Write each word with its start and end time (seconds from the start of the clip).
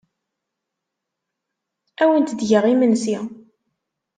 Ad 2.01 2.03
awent-d-geɣ 2.07 2.65
imensi. 2.73 3.17